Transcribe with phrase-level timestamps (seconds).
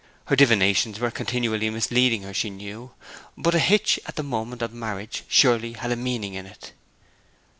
[0.25, 2.89] Her divinations were continually misleading her, she knew:
[3.37, 6.73] but a hitch at the moment of marriage surely had a meaning in it.